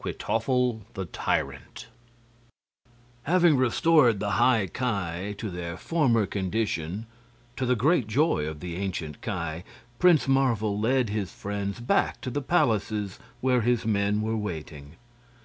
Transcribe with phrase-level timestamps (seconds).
[0.00, 1.88] Kwytoffle, the Tyrant
[3.24, 7.06] Having restored the High Ki to their former condition,
[7.56, 9.64] to the great joy of the ancient Ki,
[9.98, 14.94] Prince Marvel led his friends back to the palaces where his men were waiting.